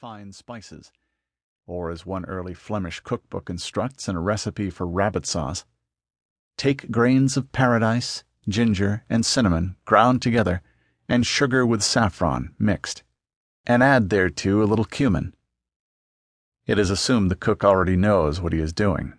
[0.00, 0.90] fine spices,
[1.66, 5.64] or as one early Flemish cookbook instructs in a recipe for rabbit sauce,
[6.56, 10.60] take grains of paradise, ginger, and cinnamon ground together,
[11.08, 13.02] and sugar with saffron mixed,
[13.66, 15.34] and add thereto a little cumin.
[16.66, 19.14] It is assumed the cook already knows what he is doing.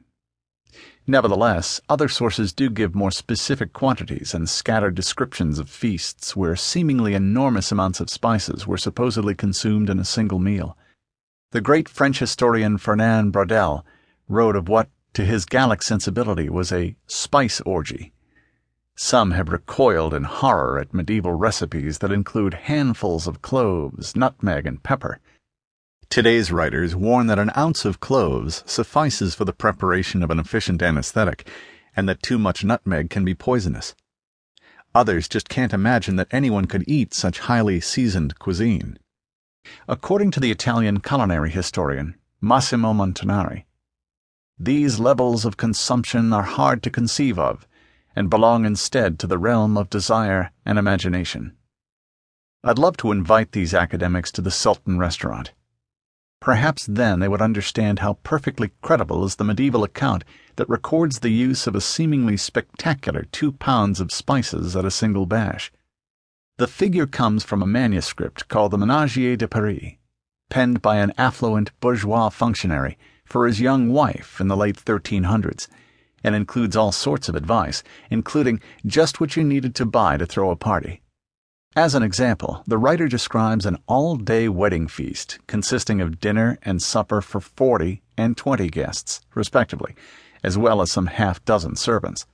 [1.08, 7.14] Nevertheless, other sources do give more specific quantities and scattered descriptions of feasts where seemingly
[7.14, 10.76] enormous amounts of spices were supposedly consumed in a single meal.
[11.52, 13.86] The great French historian Fernand Braudel
[14.28, 18.12] wrote of what, to his Gallic sensibility, was a spice orgy.
[18.96, 24.82] Some have recoiled in horror at medieval recipes that include handfuls of cloves, nutmeg, and
[24.82, 25.20] pepper.
[26.16, 30.82] Today's writers warn that an ounce of cloves suffices for the preparation of an efficient
[30.82, 31.46] anesthetic,
[31.94, 33.96] and that too much nutmeg can be poisonous.
[34.94, 38.98] Others just can't imagine that anyone could eat such highly seasoned cuisine.
[39.90, 43.66] According to the Italian culinary historian Massimo Montanari,
[44.58, 47.68] these levels of consumption are hard to conceive of
[48.16, 51.58] and belong instead to the realm of desire and imagination.
[52.64, 55.52] I'd love to invite these academics to the Sultan restaurant
[56.46, 60.24] Perhaps then they would understand how perfectly credible is the medieval account
[60.58, 65.26] that records the use of a seemingly spectacular two pounds of spices at a single
[65.26, 65.72] bash.
[66.58, 69.96] The figure comes from a manuscript called the Ménagier de Paris,
[70.52, 75.68] penned by an affluent bourgeois functionary for his young wife in the late 1300s,
[76.24, 80.52] and includes all sorts of advice, including just what you needed to buy to throw
[80.52, 81.02] a party.
[81.78, 86.82] As an example, the writer describes an all day wedding feast consisting of dinner and
[86.82, 89.94] supper for 40 and 20 guests, respectively,
[90.42, 92.26] as well as some half dozen servants.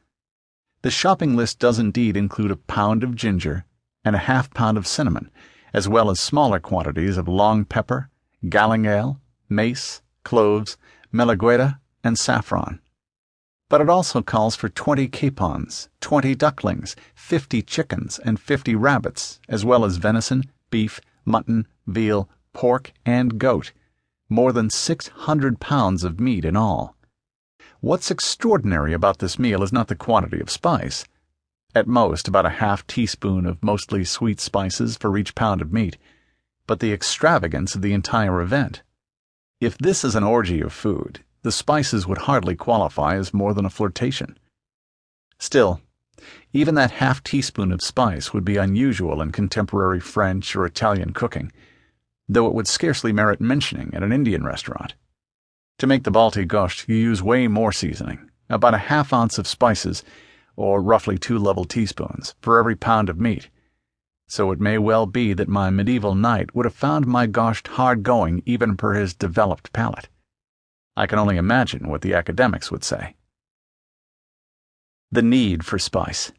[0.84, 3.66] The shopping list does indeed include a pound of ginger
[4.06, 5.32] and a half pound of cinnamon,
[5.74, 8.12] as well as smaller quantities of long pepper,
[8.46, 9.20] galangal,
[9.50, 10.78] mace, cloves,
[11.12, 12.80] melegueta, and saffron
[13.72, 19.64] but it also calls for 20 capons, 20 ducklings, 50 chickens, and 50 rabbits, as
[19.64, 23.72] well as venison, beef, mutton, veal, pork, and goat,
[24.28, 26.98] more than 600 pounds of meat in all.
[27.80, 31.06] What's extraordinary about this meal is not the quantity of spice.
[31.74, 35.98] At most, about a half teaspoon of mostly sweet spices for each pound of meat,
[36.68, 38.84] but the extravagance of the entire event.
[39.62, 43.66] If this is an orgy of food, the spices would hardly qualify as more than
[43.66, 44.38] a flirtation.
[45.40, 45.82] Still,
[46.54, 51.52] even that half teaspoon of spice would be unusual in contemporary French or Italian cooking,
[52.30, 54.94] though it would scarcely merit mentioning at an Indian restaurant.
[55.80, 59.48] To make the balti gosht, you use way more seasoning, about a half ounce of
[59.48, 60.04] spices,
[60.56, 63.50] or roughly two level teaspoons, for every pound of meat.
[64.28, 68.04] So it may well be that my medieval knight would have found my gosht hard
[68.04, 70.08] going even per his developed palate.
[70.98, 73.16] I can only imagine what the academics would say.
[75.12, 76.32] The need for spice.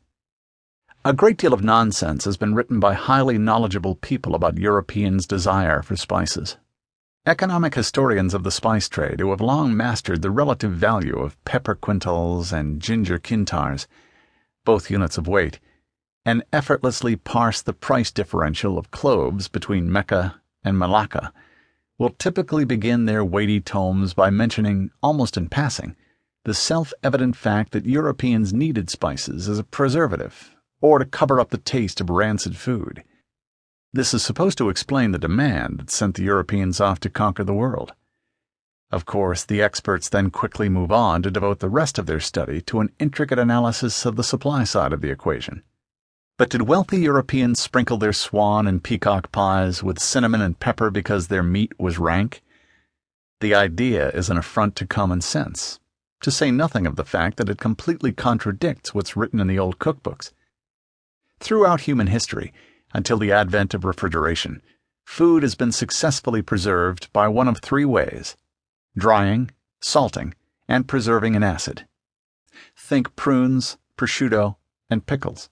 [1.05, 5.83] A great deal of nonsense has been written by highly knowledgeable people about Europeans' desire
[5.83, 6.59] for spices.
[7.25, 11.75] Economic historians of the spice trade who have long mastered the relative value of pepper
[11.75, 13.87] quintals and ginger quintars,
[14.65, 15.61] both units of weight,
[16.25, 21.33] and effortlessly parse the price differential of cloves between Mecca and Malacca
[22.03, 25.95] will typically begin their weighty tomes by mentioning, almost in passing,
[26.45, 31.51] the self evident fact that Europeans needed spices as a preservative or to cover up
[31.51, 33.05] the taste of rancid food.
[33.93, 37.55] This is supposed to explain the demand that sent the Europeans off to conquer the
[37.55, 37.93] world.
[38.91, 42.61] Of course, the experts then quickly move on to devote the rest of their study
[42.63, 45.63] to an intricate analysis of the supply side of the equation.
[46.39, 51.29] But did wealthy Europeans sprinkle their swan and peacock pies with cinnamon and pepper because
[51.29, 52.43] their meat was rank?
[53.41, 55.79] The idea is an affront to common sense,
[56.21, 59.79] to say nothing of the fact that it completely contradicts what's written in the old
[59.79, 60.33] cookbooks.
[61.39, 62.53] Throughout human history,
[62.95, 64.63] until the advent of refrigeration,
[65.05, 68.37] food has been successfully preserved by one of three ways
[68.97, 70.35] drying, salting,
[70.69, 71.87] and preserving in acid.
[72.77, 74.57] Think prunes, prosciutto,
[74.89, 75.51] and pickles.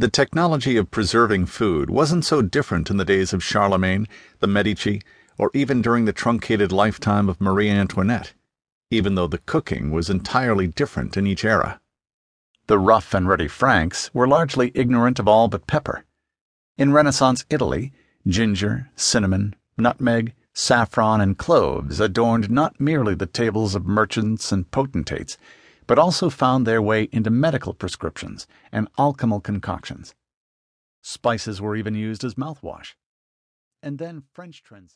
[0.00, 4.08] The technology of preserving food wasn't so different in the days of Charlemagne,
[4.38, 5.02] the Medici,
[5.36, 8.32] or even during the truncated lifetime of Marie Antoinette,
[8.90, 11.82] even though the cooking was entirely different in each era.
[12.66, 16.06] The rough and ready Franks were largely ignorant of all but pepper.
[16.78, 17.92] In Renaissance Italy,
[18.26, 25.36] ginger, cinnamon, nutmeg, saffron, and cloves adorned not merely the tables of merchants and potentates
[25.90, 30.14] but also found their way into medical prescriptions and alchemical concoctions.
[31.02, 32.94] Spices were even used as mouthwash.
[33.82, 34.88] And then French trends.